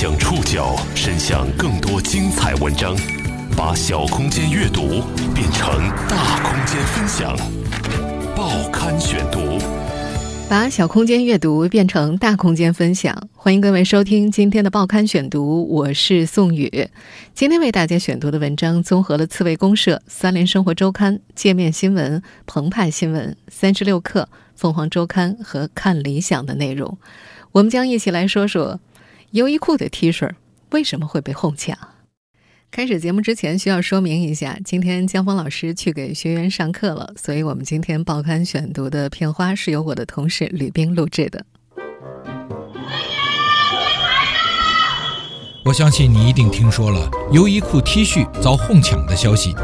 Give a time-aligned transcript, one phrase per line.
[0.00, 2.96] 将触角伸向更多精彩文章，
[3.56, 5.02] 把小空间阅读
[5.34, 5.68] 变成
[6.08, 7.36] 大空间分享。
[8.36, 9.58] 报刊选读，
[10.48, 13.28] 把小空间阅读变成大空间分享。
[13.34, 16.88] 欢迎各位收听今天的报刊选读，我是宋宇。
[17.34, 26.96] 今天为大家选读的文章综合了刺猬公社、三联生活周刊、界面新闻、澎湃新闻、三十六氪、凤凰周刊和看理想的内容。
[27.50, 28.78] 我们将一起来说说。
[29.32, 30.30] 优衣库的 T 恤
[30.70, 31.76] 为什么会被哄抢？
[32.70, 41.44] 开始节目之前，需要说明一下，今天江峰老师去给学员上课了，所以我们今天报刊选读的片花是由我的同事吕冰录制的。
[45.62, 49.54] 我相信你一定听说了优衣库 T 恤遭哄抢的消息。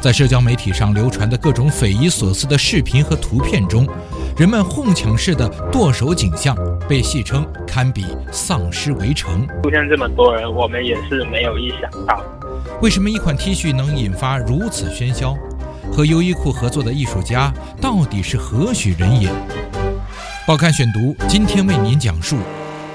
[0.00, 3.86] 在社交媒体上流传的各种匪夷所思的视频和图片中，
[4.40, 6.56] 人们哄抢式的剁手景象
[6.88, 9.46] 被戏称堪比丧尸围城。
[9.62, 12.24] 出现这么多人，我们也是没有意想到。
[12.80, 15.36] 为什么一款 T 恤能引发如此喧嚣？
[15.92, 19.30] 和优衣库合作的艺术家到底是何许人也？
[20.46, 22.38] 报刊选读今天为您讲述：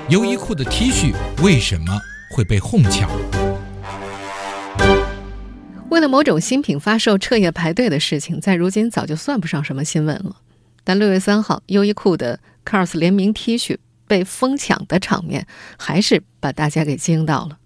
[0.09, 1.95] 优衣库的 T 恤为什么
[2.35, 3.07] 会被哄抢？
[5.89, 10.37] 为了某种新品发售彻夜排队的事情，在如今早就算不上什么新闻了。
[10.85, 15.45] 但六月三号，优衣库的 CARS 联名 T 恤被疯抢的场面，
[15.77, 17.57] 还是把大家给惊到了。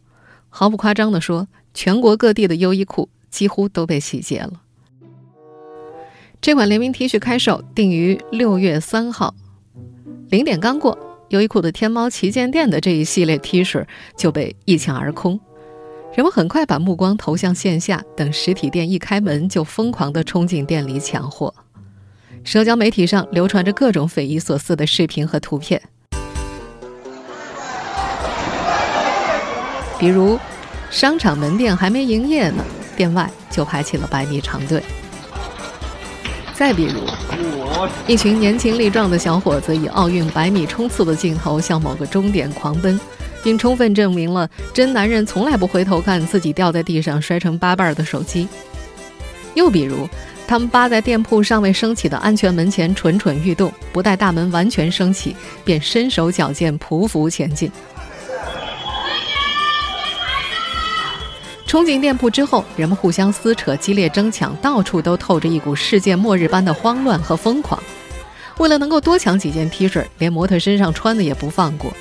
[0.49, 4.61] 毫不夸张地说，全国各地的优衣库几乎都被洗劫了。
[6.41, 9.35] 这款联名 T 恤开售定于六月三号，
[10.29, 10.97] 零点刚过，
[11.27, 15.37] 优衣库的天猫旗舰店的这一系列 T 恤就被一抢而空。
[16.15, 21.53] 人们很快把目光投向线下，等实体店一开门，就疯狂地冲进店里抢货。
[22.43, 25.81] 社交媒体上流传着各种匪夷所思的视频和图片，
[29.99, 30.39] 比如
[30.89, 32.63] 商场门店还没营业呢，
[32.95, 34.79] 店外就排起了百米长队；
[36.53, 37.01] 再比如，
[38.07, 42.99] 一群年轻力壮的小伙子以奥运百米冲刺的镜头向某个终点狂奔。
[43.41, 48.45] 并充分证明了真男人从来不回头看自己掉在地上摔成八瓣的手机。
[49.53, 50.05] 又比如，
[50.49, 57.71] 他们扒在店铺尚未升起的安全门前蠢蠢欲动，不待大门完全升起，便身手矫健匍匐前进。
[61.67, 67.79] 冲进店铺之后，人们互相撕扯、激烈争抢，到处都透着一股世界末日般的慌乱和疯狂。
[68.57, 71.93] 为了能够多抢几件 T 恤，连模特身上穿的也不放过。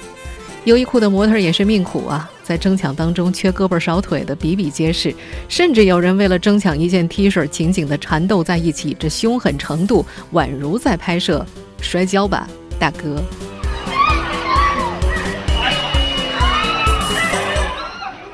[0.64, 5.14] 优衣库的模特也是命苦啊，在争抢当中缺胳膊少腿的比比皆是，
[5.48, 10.04] 甚至有人为了争抢一件 T 恤紧紧地缠斗在一起，这凶狠程度
[10.34, 11.46] 宛如在拍摄
[11.82, 12.46] 《摔跤吧，
[12.78, 13.16] 大哥》。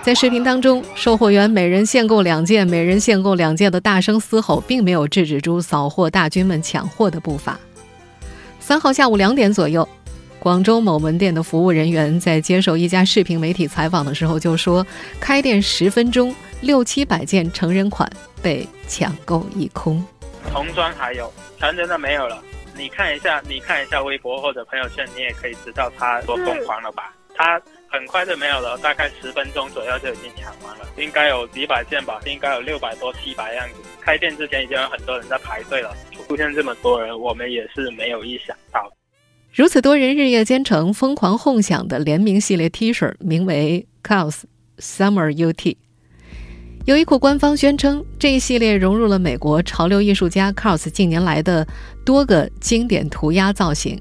[0.03, 7.59] 在视频当中，售货员每人限购两件，每人限购两件的大声嘶吼，并没有制止住扫货大军们抢货的步伐。
[8.59, 9.89] 三号下午两点左右。
[10.45, 14.87] 广州某门店的服务人员在接受一家视频媒体采访的时候就说
[15.19, 18.07] ：“开店十分钟，六七百件成人款
[18.43, 20.05] 被抢购一空。
[20.53, 22.43] 童装还有，成人的没有了。
[22.77, 27.15] 你看一下，你看一下微博或者朋友圈，你也可以知道他多疯狂了吧？
[27.35, 33.77] 他很快就没有了，大概十分钟左右就已经抢完了，应该有几百件吧，应该有六百多、七百样子。
[33.99, 35.97] 开店之前已经有很多人在排队了，
[36.29, 38.93] 出现这么多人，我们也是没有意想到。”
[39.55, 44.41] 如此多人日夜兼程、疯狂哄抢的联名系列 T 恤，名为 Cos
[44.81, 45.77] Summer UT。
[46.87, 51.65] 优衣库官方宣称，这一系列融入了美国潮流艺术家 Cos 近年来的
[52.05, 53.97] 多个经典涂鸦造型，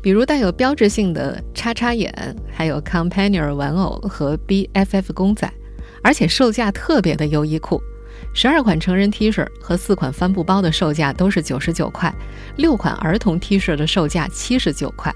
[0.00, 2.14] 比如带有标志性的叉叉眼，
[2.48, 5.52] 还有 Companion 玩偶和 BFF 公仔，
[6.00, 7.82] 而且售价特别的优衣库。
[8.32, 12.14] 十二款成人 T 恤和四款帆布包的售价都是九十九块，
[12.56, 15.14] 六款儿童 T 恤的售价七十九块。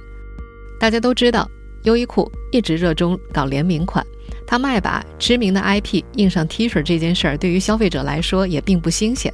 [0.78, 1.50] 大家都知道，
[1.82, 4.04] 优衣库一直热衷搞联名款，
[4.46, 9.32] 他卖把知名的 IP 印上 T 恤这件事儿，对于消费者来说也并不新鲜。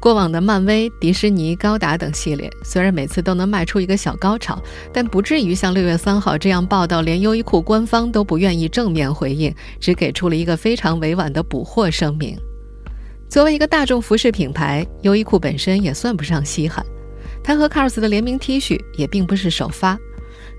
[0.00, 4.62] 过往的漫威、迪士尼、高达等系列，虽然每次都能卖出一个小高潮，
[4.92, 12.38] 但不至于像六月三号这样报道，连优衣库官方都不愿意正面回应，只给出了一个非常委婉的补货声明。
[13.34, 16.86] 作为一个大众服饰品牌，优衣库本身也算不上稀罕。
[17.42, 19.98] 它和 CARS 的联名 T 恤也并不是首发。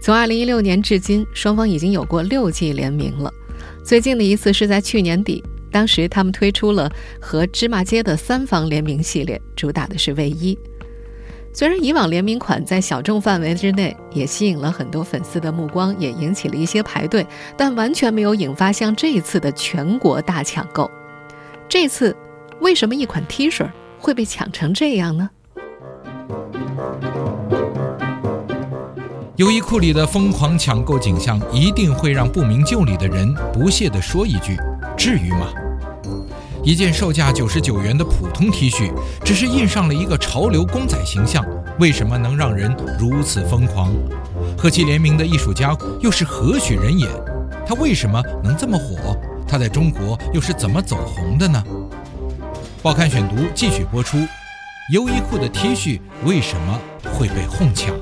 [0.01, 3.33] 从2016年至今，双方已经有过六季联名了。
[3.81, 5.42] 最近的一次是在去年底，
[5.72, 10.60] 当时他们推出了和芝麻街的三方联名系列，主打的是卫衣。
[11.54, 17.25] 虽然以往联名款在小众范围之内也吸引了很多粉丝的目光，也引起了一些排队，
[17.56, 20.92] 但完全没有引发像这一次的全国大抢购。
[21.69, 22.16] 这次
[22.62, 23.69] 为什么一款 T 恤
[24.00, 25.30] 会被抢成这样呢？
[29.36, 34.57] 优衣库里的疯狂抢购景象，一定会让不明就里的人不屑地说一句
[34.98, 35.48] ：“至于吗？”
[36.63, 38.92] 一件售价九十九元的普通 T 恤，
[39.24, 41.46] 只是印上了一个潮流公仔形象，
[41.80, 43.94] 为什么能让人如此疯狂？
[44.57, 47.07] 和其联名的艺术家又是何许人也？
[47.68, 49.16] 他为什么能这么火？
[49.48, 51.62] 他在中国又是怎么走红的呢？
[52.85, 54.15] 报刊选读继续播出：
[54.93, 56.79] 优衣库的 T 恤为什么
[57.11, 57.95] 会被哄抢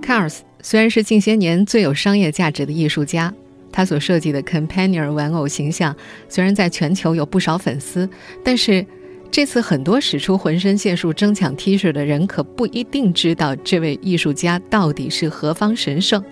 [0.00, 3.30] ？Cars 虽然是近些年最有商业价值的艺术家。
[3.70, 5.94] 他所设计的 Companion 玩偶形象，
[6.30, 8.08] 虽然在全球有不少粉丝，
[8.42, 8.86] 但是
[9.30, 16.24] 这次很多使出浑身解数争抢 T 恤的人，可不一定知道这位艺术家到底是何方神圣。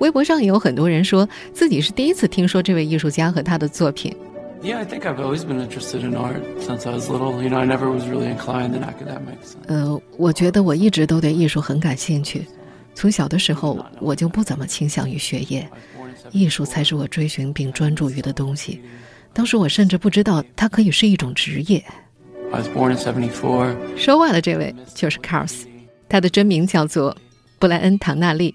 [0.00, 4.14] 微博上也有很多人说自己是第一次听说这位艺术家和他的作品。
[4.62, 7.42] Yeah, I think I've always been interested in art since I was little.
[7.42, 9.54] You know, I never was really inclined in academics.
[9.66, 12.46] 呃，我觉得我一直都对艺术很感兴趣，
[12.94, 15.66] 从小的时候我就不怎么倾向于学业。
[16.32, 18.80] 艺术才是我追寻并专注于的东西。
[19.32, 21.82] 当时我甚至不知道它可以是一种职业。
[22.52, 23.74] I was born in 74.
[23.96, 25.62] 说话的这位就是 Cars，
[26.08, 27.16] 他的真名叫做
[27.58, 28.54] 布莱恩·唐纳利，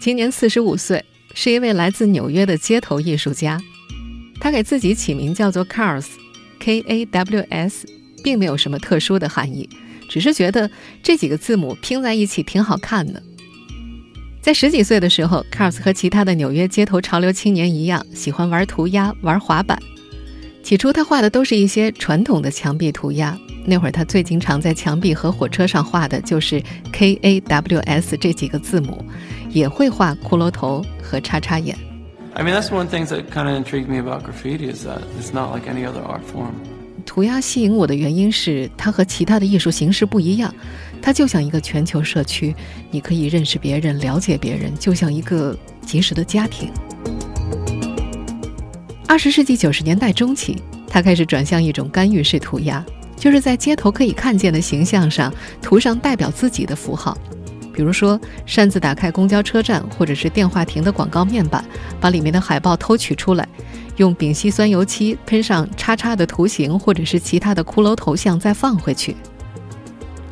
[0.00, 1.04] 今年四十五岁，
[1.34, 3.60] 是一位来自纽约的街头艺术家。
[4.38, 7.88] 他给自己起名叫做 Cars，K A W S，
[8.22, 9.68] 并没有什么特殊的含义，
[10.08, 10.70] 只是觉得
[11.02, 13.22] 这几个字母拼在一起挺好看的。
[14.40, 19.76] 在十几岁的时候，Cars 和其他的纽约街头潮流青年一样，喜欢玩涂鸦、玩滑板。
[20.62, 23.36] 起初，他画的都是一些传统的墙壁涂鸦。
[23.64, 26.62] 那会儿，他最经常在墙壁和火车上画的就是
[26.92, 29.04] K A W S 这几个字母，
[29.50, 31.76] 也会画骷髅头和叉叉眼。
[32.34, 35.54] I mean, that's one thing that kind of intrigued me about graffiti is that it's not
[35.54, 36.52] like any other art form.
[37.06, 40.52] 涂鸦吸引我的原因是它和其他的艺术形式不一样，
[41.00, 42.54] 它就像一个全球社区，
[42.90, 45.56] 你可以认识别人、了解别人，就像一个
[45.86, 46.70] 及时的家庭。
[49.06, 52.84] 二十世纪九十年代中期，他开始转向一种干预式涂鸦，
[53.16, 55.32] 就是在街头可以看见的形象上
[55.62, 57.16] 涂上代表自己的符号，
[57.76, 61.62] 比如说擅自打开公交车站或者是电话亭的广告面板，
[62.00, 63.46] 把里面的海报偷取出来。
[63.96, 69.14] 用丙烯酸油漆喷上叉叉的图形，或者是其他的骷髅头像，再放回去。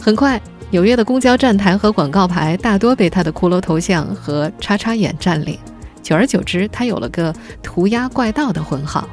[0.00, 5.58] 很快，纽约的公交站台和广告牌大多被他的骷髅头像和叉叉眼占领。
[6.02, 9.08] 久而久之，他有了个“涂鸦怪盗”的混号。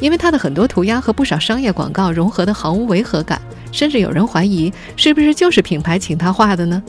[0.00, 3.40] 因为他的很多涂鸦和不少商业广告融合的毫无违和感，
[3.72, 6.80] 甚至有人怀疑是不是就是品牌请他画的呢？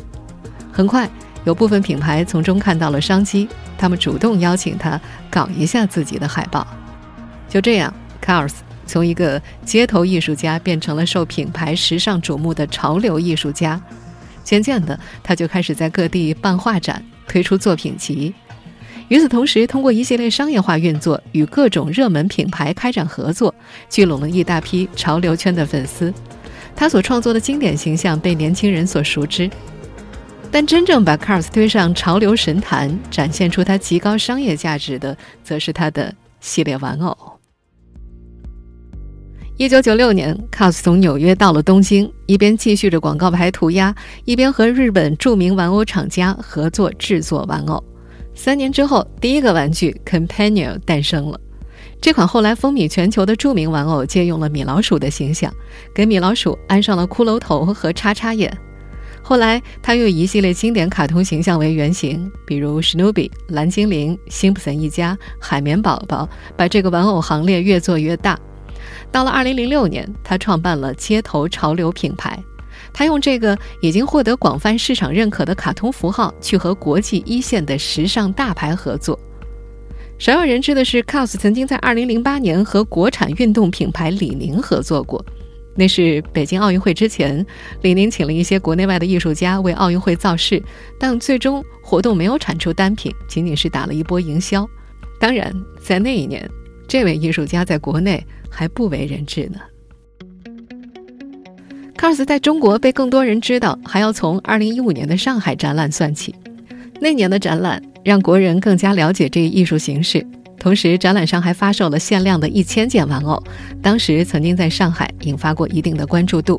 [0.71, 1.09] 很快，
[1.45, 3.47] 有部分品牌从中看到了商机。
[3.75, 4.99] 他们主动邀请他
[5.29, 6.65] 搞一下自己的海报，
[7.49, 7.93] 就这样
[8.23, 8.53] ，Cars
[8.85, 13.81] 从一个街头艺术家变成了受品牌时尚瞩目的潮流艺术家。
[14.43, 18.33] 渐渐的，他就开始在各地办画展，推出作品集。
[19.09, 23.53] 与此同时，通过一系列商业化运作，与各种热门品牌开展合作，
[23.89, 26.13] 聚拢了一大批潮流圈的粉丝。
[26.75, 29.49] 他所创作的经典形象被年轻人所熟知。
[30.51, 37.17] 但真正把 Cars 推上潮流神坛，展现出它极高商业价值的，则是它的系列玩偶。
[39.57, 47.83] 一九九六年，Cars 从纽约到了东京，一边继续着广告牌涂鸦，一边和日本著名玩偶厂家合作制作玩偶。
[48.35, 51.39] 三年之后，第一个玩具 Companion 诞生了。
[52.03, 55.49] 这款后来风靡全球的著名玩偶，借用了米老鼠的形象，
[55.93, 58.51] 给米老鼠安上了骷髅头和叉叉眼。
[59.21, 68.37] 后来，他又以一系列经典卡通形象为原型，比如史努比、蓝精灵、辛普森一家、海绵宝宝，把这个玩偶行列越做越大。
[69.09, 72.37] 到了2006年，他创办了街头潮流品牌。
[72.91, 79.17] 他用这个已经获得广泛市场认可的卡通符号，去和国际一线的时尚大牌合作。
[80.23, 85.21] 少有人知的是，COS 曾经在2008年和国产运动品牌李宁合作过。
[85.75, 87.45] 那是北京奥运会之前，
[87.81, 90.63] 李宁请了一些国内外的艺术家为奥运会造势，
[90.97, 94.65] 但最终活动没有产出单品，仅仅是打了一波营销。
[95.19, 96.49] 当然，在那一年，
[96.87, 99.59] 这位艺术家在国内还不为人知呢。
[101.97, 106.33] Cars 在中国被更多人知道，还要从2015年的上海展览算起。
[107.03, 110.25] 那年的展览让国人更加了解这一艺术形式。
[110.57, 113.43] 同时，展览上还发售了限量的一千件玩偶，
[113.81, 116.57] 当时曾经在上海引发过一定的关注度。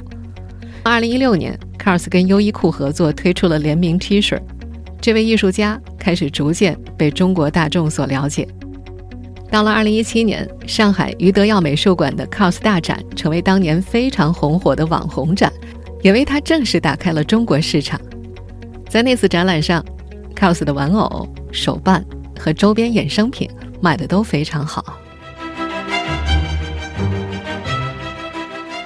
[0.82, 4.38] 二零一六年，Cars 跟优衣库合作推出了联名 T 恤，
[5.00, 8.46] 这位艺术家开始逐渐被中国大众所了解。
[9.50, 15.50] 到了二零一七年，上海余德耀美术馆的 Cars 大展成为当年非常红火的网红展，
[16.02, 17.98] 也为他正式打开了中国市场。
[18.90, 19.82] 在那次展览上
[20.34, 22.04] ，Cars 的玩偶、手办
[22.38, 23.50] 和周边衍生品。
[23.84, 24.98] 卖的都非常好。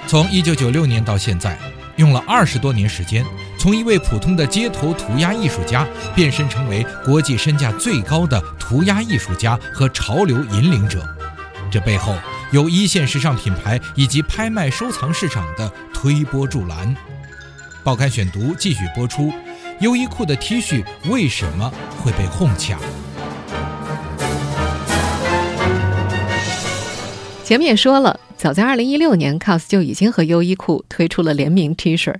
[0.07, 1.57] 从一九九六年到现在，
[1.95, 3.23] 用了二十多年时间，
[3.57, 11.01] 从一位普通的街头涂鸦艺术家变身成为国际身价最高的涂鸦艺术家和潮流引领者，
[11.71, 12.13] 这背后
[12.51, 16.93] 有一线时尚品牌以及拍卖收藏市场的推波助澜。
[17.85, 19.31] 报刊选读继续播出：
[19.81, 22.77] 优衣库的 T 恤为什么会被哄抢？
[27.45, 32.13] 前面也说了，早在2016年，COS 就已经和优衣库推出了联名 T 恤。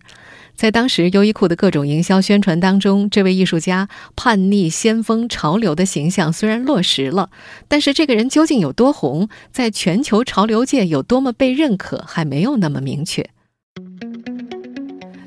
[0.56, 7.30] 在当时优衣库的各种营销宣传当中，这位艺术家叛逆先锋、潮流的形象虽然落实了，
[7.68, 13.30] 但是这个人究竟有多红，在全球潮流界有多么被认可，还没有那么明确。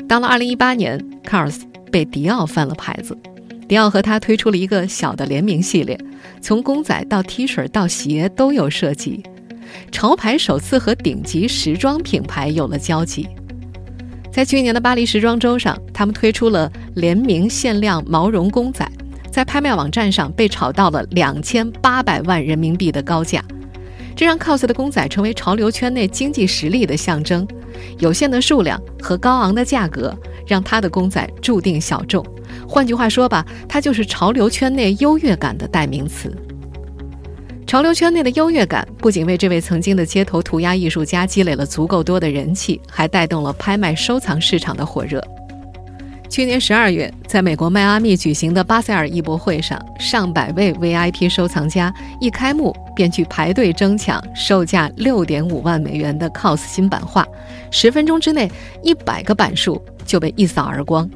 [0.08, 1.60] 到了2018年，COS
[1.92, 3.16] 被迪奥翻了牌子，
[3.68, 5.96] 迪奥和他推出了一个小的联名系列，
[6.40, 9.22] 从公仔到 T 恤到鞋都有设计。
[9.90, 13.28] 潮牌首次和顶级时装品牌有了交集，
[14.32, 18.86] 在去年的巴黎时装周上，他们推出了联名限量毛绒公仔，
[19.30, 23.44] 在拍卖网站上被炒到了两千八百万人民币的高价，
[24.16, 27.46] 这让 COS 的公仔成为潮流圈内经济实力的象征。
[27.98, 30.14] 有限的数量和高昂的价格，
[30.46, 32.24] 让他的公仔注定小众。
[32.68, 36.34] 换句话说吧，它就是潮流圈内优越感的代名词。
[37.66, 45.22] 潮流圈内的优越感不仅为这位曾经的街头涂鸦艺术家积累了足够多的人气，还带动了拍卖收藏市场的火热。
[46.28, 57.26] 去年十二月，在美国迈阿密举行的巴塞尔艺博会上，上百位 VIP 收藏家一开幕便去排队争抢售价六点五万美元的 COS 新版画，
[57.70, 58.50] 十分钟之内，
[58.82, 61.08] 一百个板数就被一扫而光。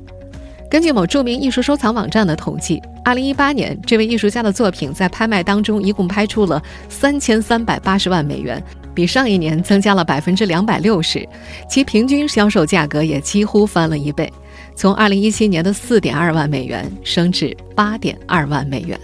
[0.68, 8.60] 根据某著名艺术收藏网站的统计，二零一八年，这位艺术家的作品在拍卖当中一共拍出了三千三百八十万美元，
[8.92, 11.26] 比上一年增加了百分之两百六十，
[11.68, 14.30] 其平均销售价格也几乎翻了一倍，
[14.74, 18.98] 从二零一七年的四点二万美元升至八点二万美元。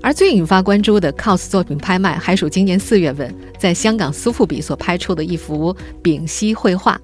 [0.00, 7.00] 而最引发关注的 COS 作品拍卖，还属今年四月份在香港苏富比所拍出的一幅丙烯绘画。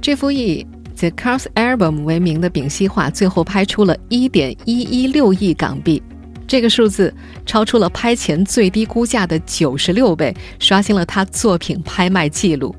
[0.00, 6.02] 这幅以 The Cars Album 为名的丙烯画最后拍出了1.116亿港币，
[6.46, 7.12] 这个数字
[7.44, 12.74] 超出了拍前最低估价的96倍，刷新了他作品拍卖记录。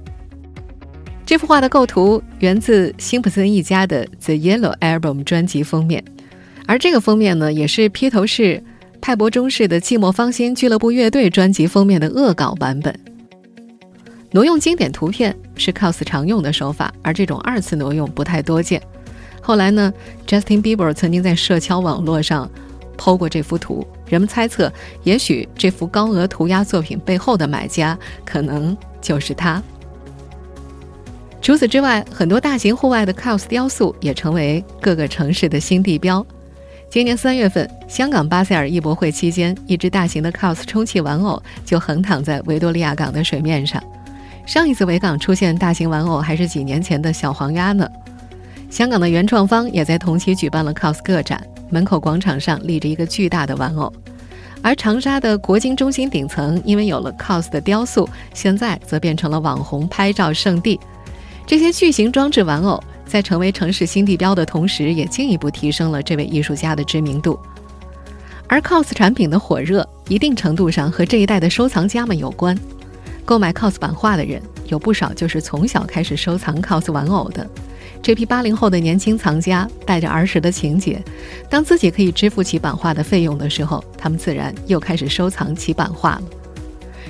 [1.25, 6.03] 这幅画的构图源自辛普森一家的 The Yellow Album 专辑封面，
[6.65, 8.63] 而这个封面呢，也是披头士、
[8.99, 12.93] 派伯中士的《寂寞芳心俱乐部乐队》专辑封面的恶搞版本。
[14.31, 18.79] 挪用经典图片是 COS 常用的手法，而这种二次挪用不太多见。
[19.41, 19.91] 后来呢
[20.27, 22.47] ，Justin Bieber 曾经在社交网络上
[22.95, 24.71] 剖过这幅图，人们猜测，
[25.03, 29.61] 也许这幅高额涂鸦作品背后的买家可能就是他。
[31.41, 36.23] 除此之外，很多大型户外的 COS 雕塑也成为各个城市的新地标。
[36.87, 43.81] 今年三月份，香港巴塞尔艺博会期间，一只大型的 COS 充气玩偶就横躺在维多利亚港的水面上。
[44.49, 47.87] 上一次维港出现大型玩偶还是几年前的小黄鸭呢。
[48.67, 51.39] 香港的原创方也在同期举办了 COS 个展，
[51.69, 53.93] 门口广场上立着一个巨大的玩偶，
[54.63, 60.79] 而长沙的国金中心顶层因为有了 COS 的雕塑，现在则变成了网红拍照圣地。
[61.45, 67.39] 这些巨型装置玩偶在成为城市新地标的同时，也进一步提升了这位艺术家的知名度。
[68.47, 72.57] 而 COS 产品的火热，一定程度上和这一代的收藏家们有关。
[73.29, 77.47] 购买 COS 版画的人有不少，就是从小开始收藏 COS 玩偶的。
[78.01, 80.99] 这批八零后的年轻藏家带着儿时的情节，
[81.47, 86.23] 当自己可以支付起版画的费用的时候，他们自然又开始收藏起版画了。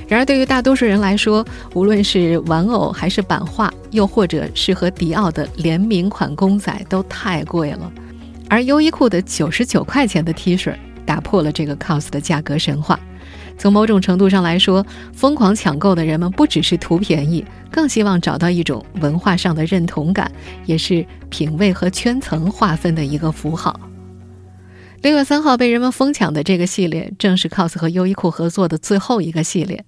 [0.09, 7.89] 然而，对于大多数人来说，无论是玩偶还是版画，又或者是和迪奥的联名款公仔，都太贵了。
[8.49, 12.99] 而优衣库的九十九块钱的 T 恤，打破了这个 COS 的价格神话。
[13.60, 20.32] 从某种程度上来说，疯狂抢购的人们不只是图便宜，更希望找到一种文化上的认同感，
[20.66, 23.78] 也是品味和圈层划分的一个符号。
[25.01, 29.84] 六月三号被人们疯抢的这个系列，正是 COS 和优衣库合作的最后一个系列。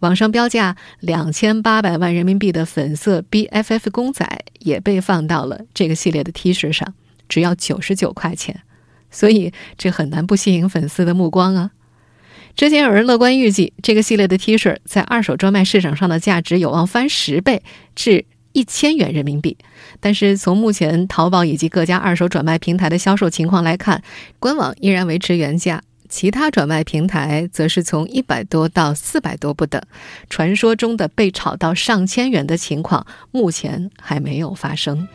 [0.00, 6.92] 网上标价两千八百万人民币的粉色 BFF 公仔也被放到了这个系列的 T 恤上，
[7.28, 8.62] 只要九十九块钱，
[9.12, 11.70] 所以这很难不吸引粉丝的目光啊。
[12.54, 17.62] 之前有人乐观预计，这个系列的 T 恤在二手专卖市场上的价值有望翻十倍
[17.96, 19.56] 至一千元人民币。
[20.00, 24.02] 但是从目前淘宝以及各家二手转卖平台的销售情况来看，
[24.38, 29.80] 官网依然维持原价，其他转卖平台则是从一百多到四百多不等。
[30.28, 35.08] 传说中的被炒到上千元的情况，目前还没有发生。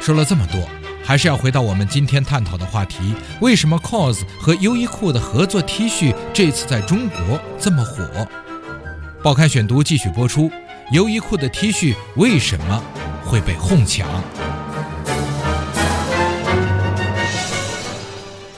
[0.00, 0.77] 说了这么多。
[1.08, 8.28] 还是要回到我们今天探讨的话题：为什么 COS 和优衣库的合作 T 恤这次在中国这么火？
[9.22, 10.50] 报刊选读继续播出：
[10.92, 12.84] 优衣库的 T 恤为什么
[13.24, 14.06] 会被哄抢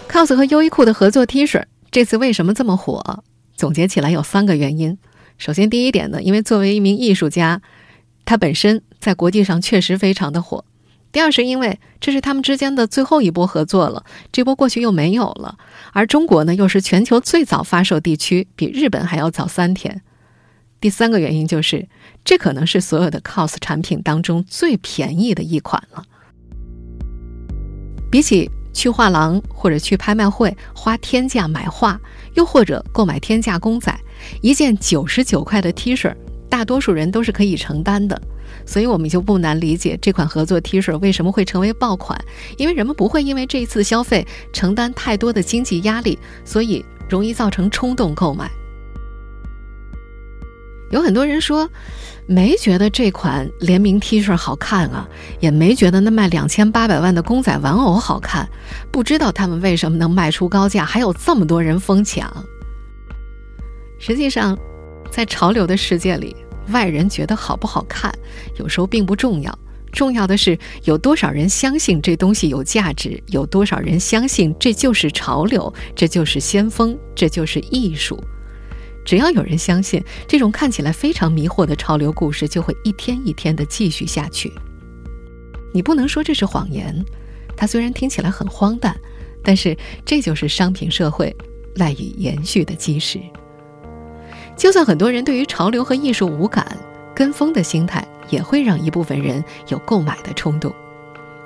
[0.08, 3.22] ？COS 和优衣库的合作 T 恤这次为什么这么火？
[3.54, 4.98] 总结起来有三个原因。
[5.38, 7.62] 首先，第一点呢，因为作为一名艺术家，
[8.24, 10.64] 他本身在国际上确实非常的火。
[11.12, 15.58] 第二是因为这是他们之间的最后一波合作了，这波过去又没有了，
[15.92, 20.02] 而中国呢又是全球最早发售地区，比日本还要早三天。
[20.80, 21.88] 第三个原因就是，
[22.24, 26.04] 这可能是所有的 COS 产品当中最便宜的一款了。
[28.10, 32.00] 比起去画廊或者去拍卖会花天价买画，
[32.34, 33.94] 又或者购买天价公仔，
[34.40, 36.14] 一件九十九块的 T 恤，
[36.48, 38.20] 大多数人都是可以承担的。
[38.66, 42.18] 所以我们就不难理解这款合作 T 恤为什么会成为爆款，
[42.56, 48.50] 因为人们不会因为这一次消费承担太多的经济压力，所以容易造成冲动购买。
[50.90, 51.70] 有很多人说，
[52.26, 58.48] 没觉得这款联名 T 恤好看啊，也没觉得那卖两千八百万的公仔玩偶好看，
[58.90, 62.28] 不知道他们为什么能卖出高价，还有这么多人疯抢。
[64.00, 64.58] 实际上，
[65.12, 66.34] 在潮流的世界里。
[66.70, 68.12] 外人觉得好不好看，
[68.58, 69.56] 有时候并不重要，
[69.92, 78.18] 重要的是有多少人相信这东西有价值，有多少人相信这就是潮流，这就是先锋，这就是艺术。
[79.04, 84.52] 只要有人相信，这种看起来非常迷惑的潮流故事就会一天一天的继续下去。
[85.72, 87.04] 你不能说这是谎言，
[87.56, 88.94] 它虽然听起来很荒诞，
[89.42, 91.34] 但是这就是商品社会
[91.76, 93.18] 赖以延续的基石。
[94.60, 96.76] 就算很多人对于潮流和艺术无感，
[97.14, 100.70] 跟风的心态也会让一部分人有购买的冲动。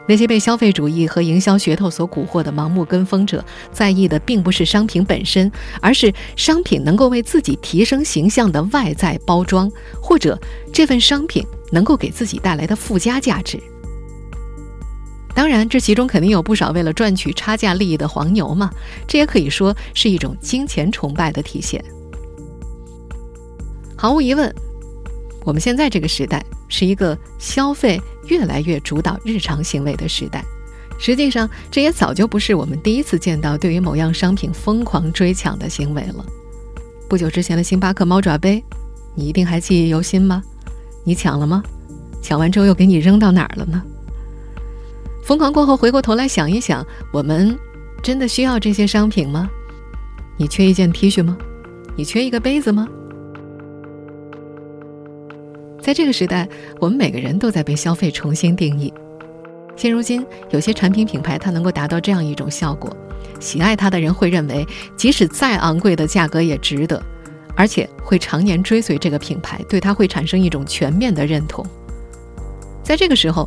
[0.08, 5.48] 那些被消费主义和营销噱头所蛊惑的盲目跟风者，在意的并不是商品本身，
[5.80, 9.70] 而是商品能够为自己提升形象的外在包装，
[10.02, 10.36] 或者
[10.72, 13.62] 这份商品能够给自己带来的附加价值。
[15.32, 18.72] 当然，这其中肯定有不少为了赚取差价利益的黄牛嘛，
[19.06, 21.82] 这也可以说是一种金钱崇拜的体现。
[23.96, 24.54] 毫无疑问，
[25.44, 30.44] 我们现在这个时代是一个消费越来越主导日常行为的时代。
[30.98, 36.24] 实际上，这也早就不是我们第一次见到对于某样商品疯狂追抢的行为了。
[37.08, 38.62] 不久之前的星巴克猫爪杯，
[39.14, 40.42] 你一定还记忆犹新吗？
[41.04, 41.62] 你抢了吗？
[42.22, 43.82] 抢完之后又给你扔到哪儿了呢？
[45.24, 47.58] 疯狂过后，回过头来想一想，我们
[48.02, 49.48] 真的需要这些商品吗？
[50.36, 51.36] 你缺一件 T 恤吗？
[51.96, 52.88] 你缺一个杯子吗？
[55.84, 56.48] 在这个时代，
[56.80, 58.90] 我们每个人都在被消费重新定义。
[59.76, 62.90] 现如今，有些产品品牌它能够达到这样一种效果：
[63.38, 64.66] 喜爱它的人会认为，
[64.96, 67.02] 即使再昂贵的价格也值得，
[67.54, 71.62] 而且会常年追随这个品牌，对它会产生一种全面的认同。
[72.82, 73.46] 在这个时候，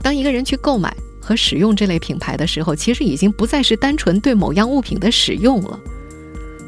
[0.00, 5.78] 当一个人去购买和使用这类品牌的时候，其实已经不再是单纯对某样物品的使用了。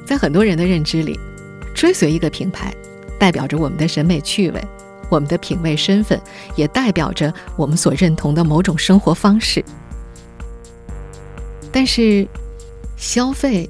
[0.05, 1.18] 在很多人的认知里，
[1.75, 2.70] 追随一个品牌。
[3.25, 4.63] 代表着我们的审美趣味，
[5.09, 6.21] 我们的品味身份，
[6.57, 9.65] 也代表着我们所认同的某种生活方式。
[11.73, 12.29] 但是，
[12.99, 13.67] 消费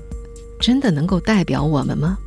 [0.59, 2.19] 真的能够代表我们吗？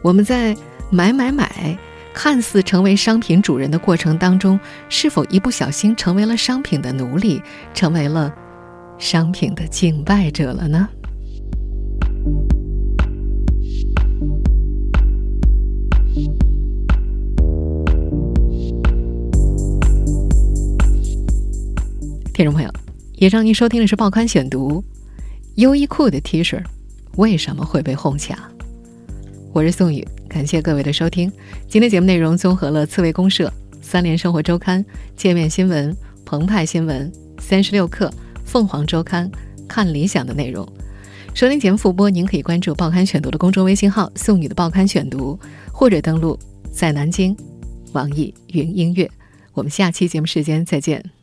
[0.00, 0.56] 我们在
[0.88, 1.78] 买买买，
[2.14, 7.42] 看似成为商品主人的过程当中，是否一不小心成为了商品的奴隶，
[7.74, 8.34] 成为了
[8.96, 10.88] 商品的敬拜者了呢？
[22.42, 22.68] 听众朋友，
[23.18, 24.82] 以上您收听的是《报刊选读》，
[25.54, 26.60] 优衣库的 T 恤
[27.16, 28.36] 为什么会被哄抢？
[29.52, 31.30] 我是宋宇，感谢各位的收听。
[31.68, 33.48] 今天节目内容综合了刺猬公社、
[33.80, 34.84] 三联生活周刊、
[35.16, 38.08] 界面新闻、澎湃新闻、三十六课》
[38.44, 39.30] 《凤凰周刊》
[39.68, 40.68] 《看理想》的内容。
[41.34, 45.38] 收听节目复播，您可以关注“报刊选读”的公众微信号“宋宇的报刊选读”，
[45.72, 46.36] 或者登录
[46.72, 47.36] 在南京
[47.92, 49.08] 网易云音乐。
[49.52, 51.21] 我们下期节目时间再见。